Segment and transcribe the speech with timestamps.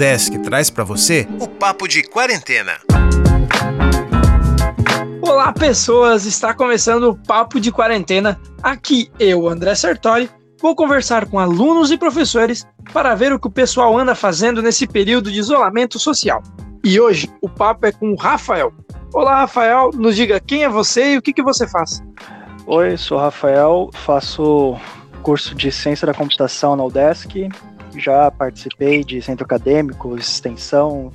[0.00, 2.72] Audesc traz para você o Papo de Quarentena.
[5.20, 6.24] Olá, pessoas!
[6.24, 8.40] Está começando o Papo de Quarentena.
[8.62, 13.50] Aqui eu, André Sertori, vou conversar com alunos e professores para ver o que o
[13.50, 16.42] pessoal anda fazendo nesse período de isolamento social.
[16.82, 18.72] E hoje o papo é com o Rafael.
[19.12, 22.02] Olá, Rafael, nos diga quem é você e o que, que você faz.
[22.66, 24.78] Oi, sou o Rafael, faço
[25.22, 27.50] curso de Ciência da Computação na UDESC,
[27.96, 31.12] já participei de centro acadêmico, extensão,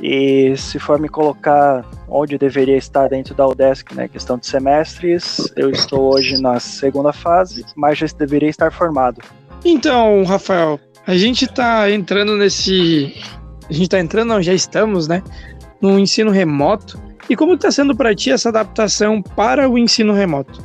[0.00, 4.46] e se for me colocar onde eu deveria estar dentro da UDESC, né, questão de
[4.46, 9.20] semestres, eu estou hoje na segunda fase, mas já deveria estar formado.
[9.64, 13.14] Então, Rafael, a gente está entrando nesse.
[13.68, 15.22] A gente está entrando, não, já estamos, né?
[15.80, 17.00] No ensino remoto.
[17.28, 20.64] E como está sendo para ti essa adaptação para o ensino remoto?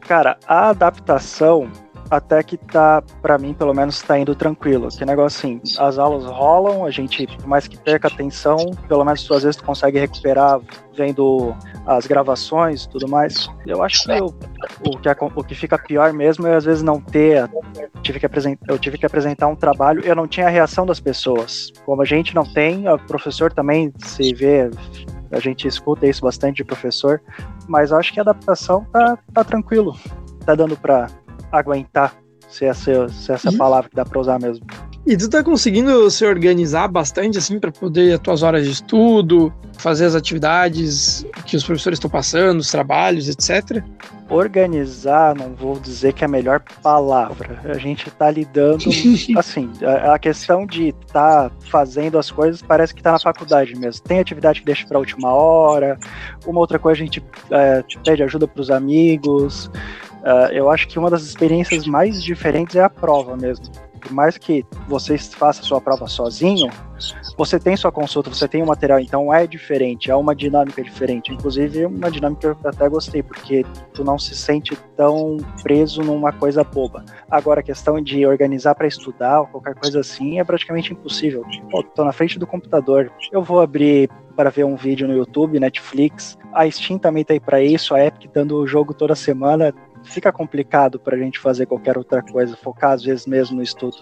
[0.00, 1.68] Cara, a adaptação
[2.10, 4.88] até que tá, para mim, pelo menos, tá indo tranquilo.
[4.88, 8.56] Que negócio assim, as aulas rolam, a gente, por mais que perca atenção,
[8.88, 10.60] pelo menos às vezes tu consegue recuperar
[10.94, 11.54] vendo
[11.86, 13.48] as gravações e tudo mais.
[13.66, 14.26] Eu acho que eu,
[14.84, 17.48] o, que, o que fica pior mesmo é às vezes não ter.
[18.02, 21.00] Tive que apresentar, eu tive que apresentar um trabalho eu não tinha a reação das
[21.00, 21.72] pessoas.
[21.84, 24.70] Como a gente não tem, o professor também se vê
[25.30, 27.20] a gente escuta isso bastante de professor,
[27.68, 29.96] mas acho que a adaptação tá, tá tranquilo.
[30.44, 31.08] Tá dando para
[31.50, 32.14] aguentar,
[32.48, 33.56] se essa, se essa e...
[33.56, 34.64] palavra que dá para usar mesmo.
[35.06, 39.54] E tu tá conseguindo se organizar bastante assim para poder as tuas horas de estudo,
[39.78, 43.84] fazer as atividades que os professores estão passando, os trabalhos, etc.
[44.28, 47.60] Organizar, não vou dizer que é a melhor palavra.
[47.66, 48.82] A gente tá lidando
[49.38, 53.76] assim, a, a questão de estar tá fazendo as coisas parece que tá na faculdade
[53.76, 54.02] mesmo.
[54.02, 55.96] Tem atividade que deixa para última hora,
[56.44, 59.70] uma outra coisa a gente é, pede ajuda para os amigos.
[60.26, 63.66] Uh, eu acho que uma das experiências mais diferentes é a prova mesmo.
[64.00, 66.68] Por mais que você faça sua prova sozinho,
[67.38, 71.32] você tem sua consulta, você tem o material, então é diferente, é uma dinâmica diferente.
[71.32, 73.64] Inclusive, uma dinâmica que eu até gostei, porque
[73.94, 77.04] tu não se sente tão preso numa coisa boba.
[77.30, 81.44] Agora, a questão de organizar para estudar ou qualquer coisa assim é praticamente impossível.
[81.70, 85.58] Pô, tô na frente do computador, eu vou abrir para ver um vídeo no YouTube,
[85.58, 86.36] Netflix.
[86.52, 89.74] A Steam também tá aí para isso, a Epic dando o jogo toda semana
[90.06, 93.96] fica complicado para a gente fazer qualquer outra coisa, focar às vezes mesmo no estudo.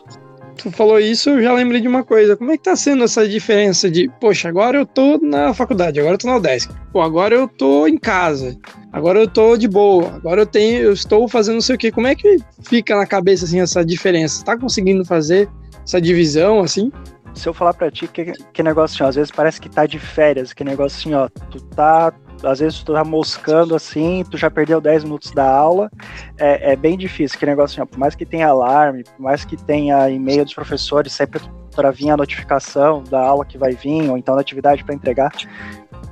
[0.56, 2.37] Tu falou isso, eu já lembrei de uma coisa.
[2.37, 6.15] Como é que tá sendo essa diferença de, poxa, agora eu tô na faculdade, agora
[6.15, 6.72] eu tô na UDESC.
[6.92, 8.56] Pô, agora eu tô em casa.
[8.92, 10.15] Agora eu tô de boa.
[10.15, 11.91] Agora eu tenho, eu estou fazendo não sei o quê.
[11.91, 14.44] Como é que fica na cabeça assim essa diferença?
[14.44, 15.48] Tá conseguindo fazer
[15.84, 16.92] essa divisão assim?
[17.34, 19.86] Se eu falar para ti que, que negócio assim, ó, às vezes parece que tá
[19.86, 22.12] de férias, que negócio assim, ó, tu tá
[22.47, 25.91] às vezes tu tá moscando assim, tu já perdeu 10 minutos da aula,
[26.38, 29.56] é, é bem difícil, que negócio assim, por mais que tenha alarme, por mais que
[29.56, 31.41] tenha e-mail dos professores sempre
[31.75, 35.33] para vir a notificação da aula que vai vir, ou então da atividade para entregar,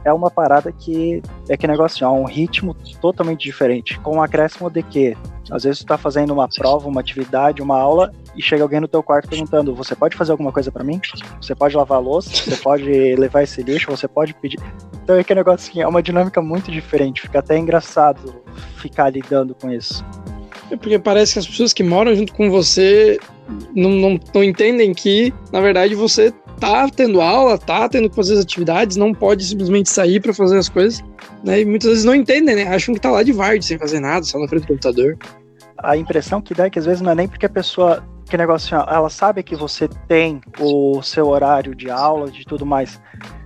[0.04, 4.22] é uma parada que é que negócio assim, ó, um ritmo totalmente diferente, com um
[4.22, 5.16] acréscimo de que
[5.52, 8.88] às vezes tu tá fazendo uma prova, uma atividade, uma aula e chega alguém no
[8.88, 11.00] teu quarto perguntando: "Você pode fazer alguma coisa para mim?
[11.40, 12.30] Você pode lavar a louça?
[12.30, 13.91] Você pode levar esse lixo?
[13.91, 14.58] Você pode pedir?"
[15.04, 18.42] Então é que negócio assim, é uma dinâmica muito diferente, fica até engraçado
[18.76, 20.04] ficar lidando com isso.
[20.70, 23.18] É porque parece que as pessoas que moram junto com você
[23.74, 28.34] não, não, não entendem que, na verdade, você tá tendo aula, tá tendo que fazer
[28.34, 31.02] as atividades, não pode simplesmente sair para fazer as coisas,
[31.44, 31.60] né?
[31.60, 32.68] E muitas vezes não entendem, né?
[32.68, 35.18] Acham que tá lá de varde sem fazer nada, só na frente do computador
[35.82, 38.37] a impressão que dá é que às vezes não é nem porque a pessoa que
[38.37, 43.00] negócio assim, ela sabe que você tem o seu horário de aula, de tudo mais.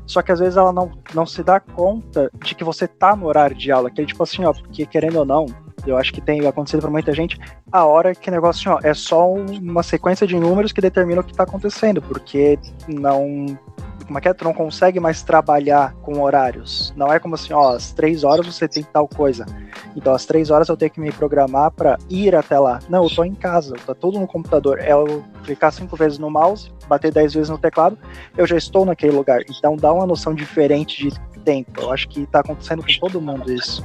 [0.06, 3.26] Só que às vezes ela não, não se dá conta de que você tá no
[3.26, 5.46] horário de aula, que é tipo assim, ó, porque querendo ou não,
[5.84, 7.36] eu acho que tem acontecido para muita gente,
[7.72, 11.24] a hora que negócio assim, ó, é só uma sequência de números que determina o
[11.24, 13.58] que tá acontecendo, porque não
[14.06, 14.34] como é que é?
[14.34, 16.94] Tu não consegue mais trabalhar com horários.
[16.96, 19.44] Não é como assim, ó, às três horas você tem tal coisa.
[19.96, 22.80] Então, às três horas eu tenho que me programar para ir até lá.
[22.88, 24.78] Não, eu tô em casa, tá tudo no computador.
[24.78, 27.98] É eu clicar cinco vezes no mouse, bater dez vezes no teclado,
[28.36, 29.40] eu já estou naquele lugar.
[29.48, 31.80] Então, dá uma noção diferente de tempo.
[31.80, 33.84] Eu acho que tá acontecendo com todo mundo isso.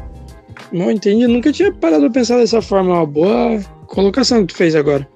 [0.71, 2.93] Não entendi, nunca tinha parado pra pensar dessa forma.
[2.93, 5.07] Uma boa colocação que tu fez agora.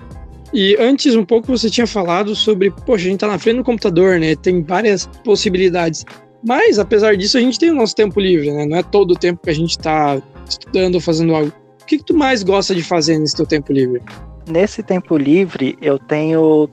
[0.53, 3.63] E antes, um pouco, você tinha falado sobre, poxa, a gente tá na frente do
[3.63, 4.35] computador, né?
[4.35, 6.05] Tem várias possibilidades.
[6.45, 8.65] Mas, apesar disso, a gente tem o nosso tempo livre, né?
[8.65, 11.51] Não é todo o tempo que a gente tá estudando ou fazendo algo.
[11.81, 14.01] O que, que tu mais gosta de fazer nesse teu tempo livre?
[14.47, 16.69] Nesse tempo livre, eu tenho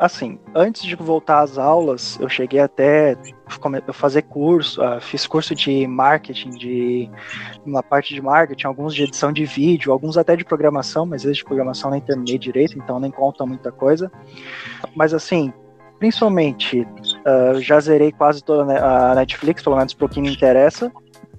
[0.00, 3.18] assim, antes de voltar às aulas, eu cheguei até
[3.92, 7.10] fazer curso, uh, fiz curso de marketing, de
[7.66, 11.36] uma parte de marketing, alguns de edição de vídeo, alguns até de programação, mas esses
[11.36, 14.10] de programação nem terminei direito, então nem conta muita coisa.
[14.96, 15.52] Mas assim,
[16.00, 16.84] principalmente
[17.20, 20.90] Uh, já zerei quase toda a Netflix, pelo menos pro que me interessa.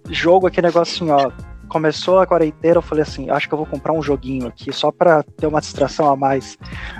[0.09, 1.31] Jogo aquele negócio assim, ó.
[1.67, 4.91] Começou a quarentena, eu falei assim, acho que eu vou comprar um joguinho aqui, só
[4.91, 6.57] pra ter uma distração a mais.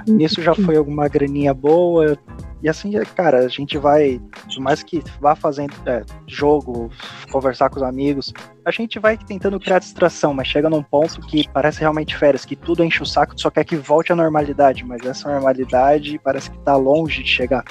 [0.07, 2.17] Nisso já foi alguma graninha boa,
[2.61, 6.91] e assim, cara, a gente vai, por mais que vá fazendo é, jogo,
[7.31, 8.31] conversar com os amigos,
[8.63, 12.55] a gente vai tentando criar distração, mas chega num ponto que parece realmente férias, que
[12.55, 16.57] tudo enche o saco, só quer que volte à normalidade, mas essa normalidade parece que
[16.59, 17.65] tá longe de chegar.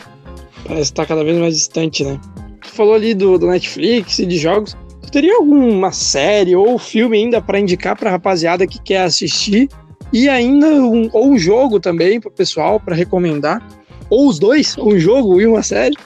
[0.66, 2.18] Parece que tá cada vez mais distante, né?
[2.60, 4.76] Tu falou ali do, do Netflix e de jogos.
[5.02, 9.68] Tu teria alguma série ou filme ainda para indicar pra rapaziada que quer assistir?
[10.12, 13.62] E ainda um, ou um jogo também pro pessoal para recomendar?
[14.10, 15.96] Ou os dois, um jogo e uma série.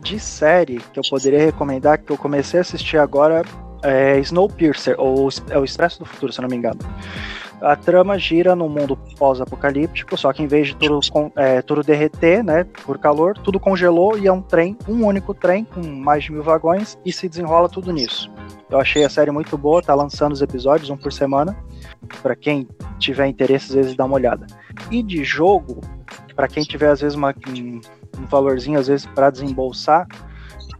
[0.00, 3.42] De série que eu poderia recomendar, que eu comecei a assistir agora,
[3.82, 6.78] é Snowpiercer, ou é o Expresso do Futuro, se não me engano.
[7.60, 11.00] A trama gira num mundo pós-apocalíptico, só que em vez de tudo,
[11.34, 15.64] é, tudo derreter, né, por calor, tudo congelou e é um trem, um único trem
[15.64, 18.30] com mais de mil vagões e se desenrola tudo nisso.
[18.68, 21.56] Eu achei a série muito boa, tá lançando os episódios, um por semana.
[22.22, 22.68] Para quem
[22.98, 24.46] tiver interesse, às vezes dá uma olhada.
[24.90, 25.80] E de jogo,
[26.36, 27.80] para quem tiver às vezes uma, um,
[28.28, 30.06] valorzinho às vezes para desembolsar,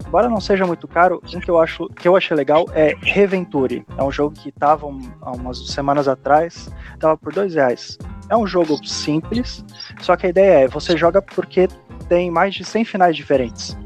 [0.06, 3.84] embora não seja muito caro, um que eu acho que eu achei legal é Reventure.
[3.96, 7.98] É um jogo que estava um, há umas semanas atrás, estava por dois reais.
[8.28, 9.64] É um jogo simples,
[10.00, 11.68] só que a ideia é você joga porque
[12.08, 13.76] tem mais de 100 finais diferentes.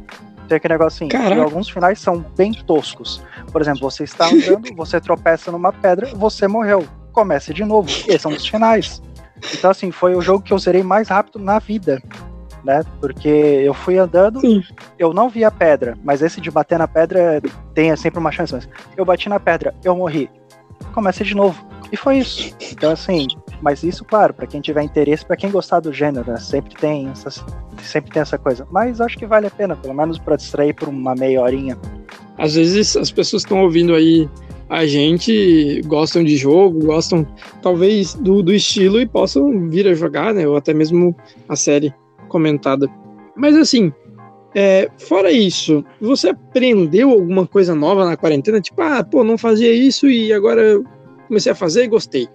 [0.49, 3.22] Tem aquele negócio assim, e alguns finais são bem toscos.
[3.52, 6.84] Por exemplo, você está andando, você tropeça numa pedra, você morreu.
[7.12, 7.88] Comece de novo.
[7.88, 9.00] Esses são os finais.
[9.55, 12.03] Então, assim, foi o jogo que eu zerei mais rápido na vida.
[12.65, 12.83] Né?
[13.01, 14.63] Porque eu fui andando, Sim.
[14.99, 17.41] eu não vi a pedra, mas esse de bater na pedra
[17.75, 18.53] tem sempre uma chance.
[18.53, 20.31] Mas eu bati na pedra, eu morri.
[20.93, 21.59] Comecei de novo.
[21.91, 22.55] E foi isso.
[22.71, 23.27] Então, assim,
[23.61, 26.37] mas isso, claro, para quem tiver interesse, para quem gostar do gênero, né?
[26.39, 27.31] sempre tem essa,
[27.83, 28.67] sempre tem essa coisa.
[28.71, 31.77] Mas acho que vale a pena, pelo menos para distrair por uma meia horinha.
[32.39, 34.29] Às vezes as pessoas estão ouvindo aí
[34.70, 37.26] a gente gostam de jogo, gostam
[37.61, 40.46] talvez do, do estilo e possam vir a jogar, né?
[40.46, 41.14] Ou até mesmo
[41.49, 41.93] a série
[42.28, 42.88] comentada.
[43.34, 43.93] Mas assim,
[44.55, 48.61] é, fora isso, você aprendeu alguma coisa nova na quarentena?
[48.61, 50.81] Tipo, ah, pô, não fazia isso e agora
[51.26, 52.28] comecei a fazer e gostei.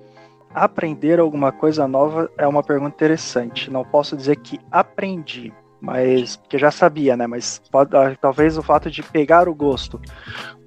[0.53, 3.71] Aprender alguma coisa nova é uma pergunta interessante.
[3.71, 7.27] Não posso dizer que aprendi, mas que já sabia, né?
[7.27, 10.01] Mas pode, ah, talvez o fato de pegar o gosto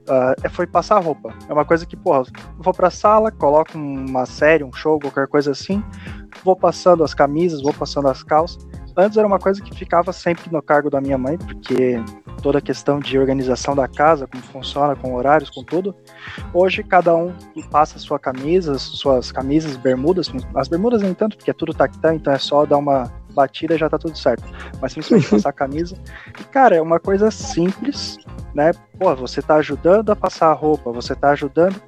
[0.08, 1.32] uh, foi passar roupa.
[1.48, 2.24] É uma coisa que, porra,
[2.58, 5.82] vou pra sala, coloco uma série, um show, qualquer coisa assim,
[6.42, 8.66] vou passando as camisas, vou passando as calças.
[8.96, 12.02] Antes era uma coisa que ficava sempre no cargo da minha mãe, porque
[12.42, 15.94] toda a questão de organização da casa, como funciona, com horários, com tudo.
[16.52, 17.32] Hoje cada um
[17.70, 22.32] passa sua camisa, suas camisas, bermudas, as bermudas nem tanto, porque é tudo tactã, então
[22.32, 23.04] é só dar uma
[23.38, 24.44] batida já tá tudo certo.
[24.80, 25.96] Mas simplesmente passar a camisa.
[26.40, 28.18] E, cara, é uma coisa simples,
[28.54, 28.72] né?
[28.98, 31.80] Pô, você tá ajudando a passar a roupa, você tá ajudando,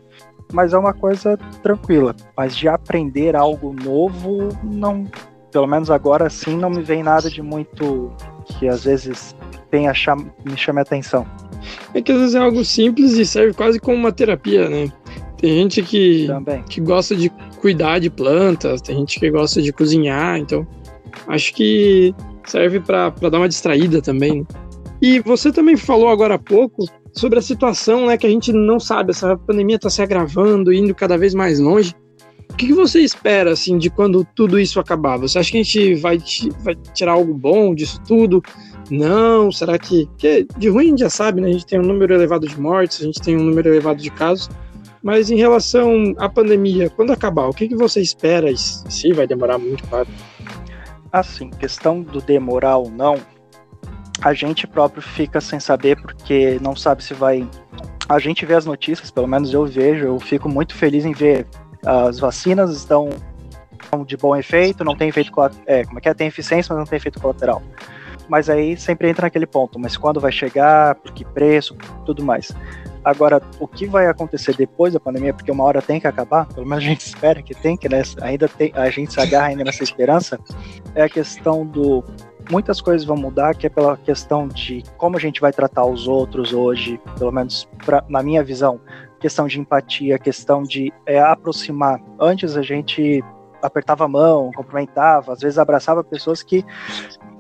[0.53, 2.15] mas é uma coisa tranquila.
[2.37, 5.07] Mas de aprender algo novo, não.
[5.51, 8.13] Pelo menos agora sim, não me vem nada de muito
[8.47, 9.35] que às vezes
[9.69, 10.31] tenha cham...
[10.45, 11.27] me chame a atenção.
[11.93, 14.93] É que às vezes é algo simples e serve quase como uma terapia, né?
[15.37, 16.29] Tem gente que,
[16.69, 17.31] que gosta de
[17.61, 20.67] cuidar de plantas, tem gente que gosta de cozinhar, então
[21.29, 22.15] acho que
[22.47, 24.47] serve para dar uma distraída também.
[25.01, 28.79] E você também falou agora há pouco sobre a situação, né, que a gente não
[28.79, 31.95] sabe, essa pandemia está se agravando, indo cada vez mais longe.
[32.51, 35.17] O que, que, você espera, assim, de quando tudo isso acabar?
[35.19, 36.19] Você acha que a gente vai,
[36.63, 38.43] vai tirar algo bom disso tudo?
[38.91, 39.51] Não?
[39.51, 40.07] Será que...
[40.07, 41.49] Porque de ruim a gente já sabe, né?
[41.49, 44.11] A gente tem um número elevado de mortes, a gente tem um número elevado de
[44.11, 44.51] casos.
[45.03, 48.55] Mas em relação à pandemia, quando acabar, o que, que você espera?
[48.57, 50.09] Se vai demorar muito, claro.
[51.13, 53.19] Assim, questão do demorar ou não,
[54.23, 57.49] a gente próprio fica sem saber porque não sabe se vai.
[58.09, 61.47] A gente vê as notícias, pelo menos eu vejo, eu fico muito feliz em ver
[61.85, 63.09] as vacinas estão
[64.07, 65.33] de bom efeito, não tem efeito
[65.67, 66.15] é, como é que é?
[66.15, 67.63] Tem eficiência, mas não tem efeito colateral.
[68.29, 71.75] Mas aí sempre entra naquele ponto, mas quando vai chegar, por que preço,
[72.05, 72.53] tudo mais.
[73.05, 76.67] Agora, o que vai acontecer depois da pandemia, porque uma hora tem que acabar, pelo
[76.67, 79.65] menos a gente espera que tem, que né, ainda tem, a gente se agarra ainda
[79.65, 80.39] nessa esperança,
[80.95, 82.05] é a questão do
[82.51, 86.09] muitas coisas vão mudar, que é pela questão de como a gente vai tratar os
[86.09, 88.81] outros hoje, pelo menos pra, na minha visão,
[89.21, 92.01] questão de empatia, questão de é, aproximar.
[92.19, 93.23] Antes a gente
[93.63, 96.65] apertava a mão, cumprimentava, às vezes abraçava pessoas que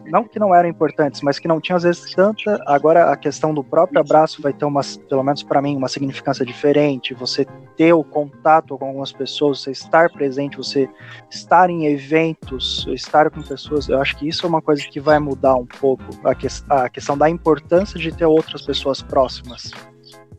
[0.07, 2.62] não que não eram importantes, mas que não tinham às vezes tanta.
[2.66, 6.45] Agora a questão do próprio abraço vai ter uma, pelo menos para mim, uma significância
[6.45, 7.14] diferente.
[7.14, 10.88] Você ter o contato com algumas pessoas, você estar presente, você
[11.30, 13.88] estar em eventos, estar com pessoas.
[13.88, 16.88] Eu acho que isso é uma coisa que vai mudar um pouco a, que, a
[16.88, 19.71] questão da importância de ter outras pessoas próximas.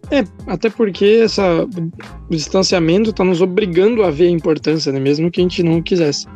[0.10, 5.00] É, até porque essa, o distanciamento está nos obrigando a ver a importância, né?
[5.00, 6.28] mesmo que a gente não quisesse.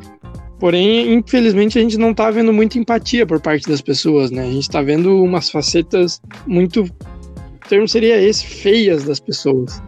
[0.59, 4.43] Porém, infelizmente, a gente não está vendo muita empatia por parte das pessoas, né?
[4.43, 6.83] A gente está vendo umas facetas muito.
[6.83, 9.81] O termo seria esse, feias das pessoas.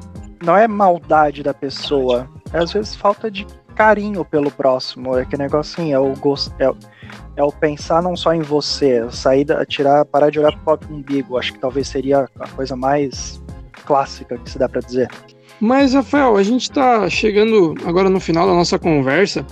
[0.43, 3.45] Não é maldade da pessoa, é às vezes falta de
[3.75, 5.17] carinho pelo próximo.
[5.17, 6.53] É que negocinho, é o gosto.
[6.59, 6.69] É,
[7.37, 10.95] é o pensar não só em você, sair da, tirar, parar de olhar pro próprio
[10.95, 11.37] umbigo.
[11.37, 13.41] Acho que talvez seria a coisa mais
[13.85, 15.07] clássica que se dá para dizer.
[15.59, 19.45] Mas, Rafael, a gente está chegando agora no final da nossa conversa.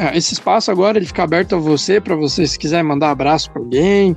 [0.00, 3.50] É, esse espaço agora ele fica aberto a você, para você, se quiser mandar abraço
[3.50, 4.16] para alguém,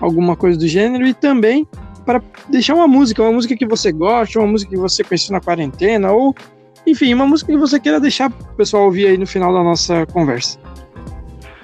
[0.00, 1.66] alguma coisa do gênero, e também
[2.06, 5.40] para deixar uma música, uma música que você gosta, uma música que você conheceu na
[5.40, 6.32] quarentena, ou,
[6.86, 10.06] enfim, uma música que você queira deixar o pessoal ouvir aí no final da nossa
[10.06, 10.56] conversa.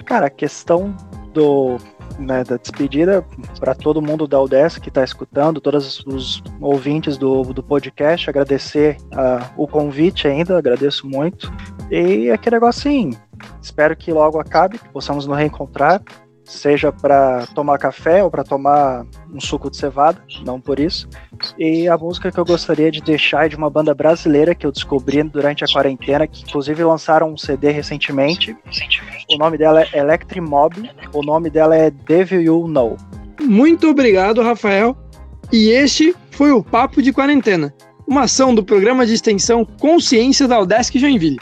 [0.03, 0.93] Cara, a questão
[1.33, 1.77] do
[2.19, 3.25] né, da despedida
[3.57, 8.97] para todo mundo da UDES que está escutando, todos os ouvintes do, do podcast, agradecer
[9.13, 11.51] uh, o convite ainda, agradeço muito.
[11.89, 13.11] E aquele negócio assim,
[13.61, 16.01] espero que logo acabe, que possamos nos reencontrar,
[16.43, 21.07] seja para tomar café ou para tomar um suco de cevada, não por isso.
[21.57, 24.71] E a música que eu gostaria de deixar é de uma banda brasileira que eu
[24.71, 28.55] descobri durante a quarentena, que inclusive lançaram um CD recentemente.
[29.29, 32.97] O nome dela é Electrimob, o nome dela é Devil You Know.
[33.39, 34.95] Muito obrigado, Rafael.
[35.51, 37.73] E este foi o Papo de Quarentena,
[38.07, 41.39] uma ação do programa de extensão Consciência da Udesc Joinville.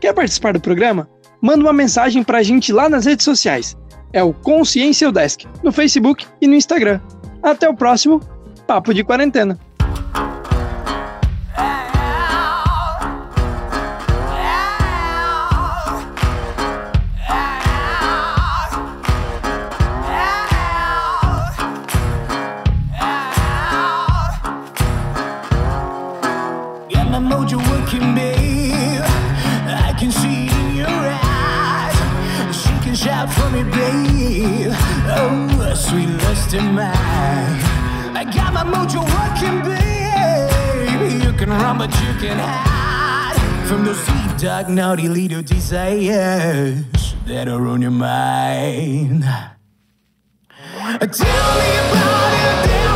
[0.00, 1.08] Quer participar do programa?
[1.42, 3.76] Manda uma mensagem para a gente lá nas redes sociais
[4.12, 7.00] é o Consciência Desk, no Facebook e no Instagram.
[7.42, 8.20] Até o próximo
[8.66, 9.58] Papo de Quarentena.
[35.14, 35.48] Oh,
[38.14, 41.22] I got my mojo working, babe.
[41.24, 46.84] You can run, but you can hide from those deep, dark, naughty little desires
[47.26, 49.24] that are on your mind.
[51.00, 52.32] Tell me about
[52.66, 52.91] it,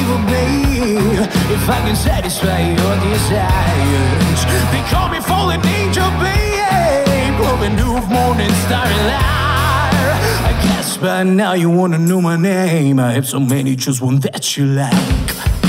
[0.00, 1.28] be evil, babe?
[1.50, 7.36] If I can satisfy your desires, they call me fallen angel, babe.
[7.36, 8.94] Glowing new morning starry.
[10.48, 12.98] I guess by now you wanna know my name.
[12.98, 15.59] I have so many, just one that you like.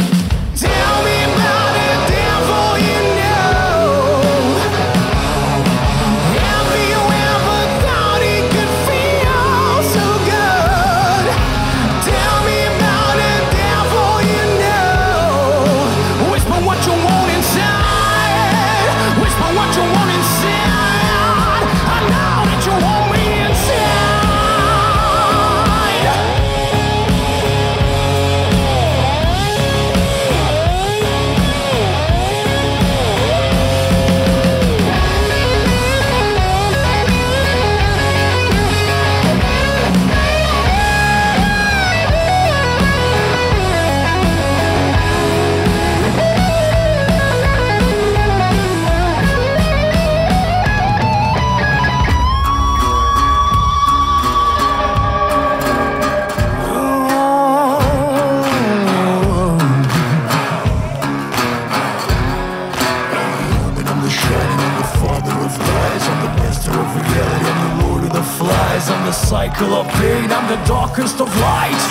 [70.93, 71.90] Darkest of lights.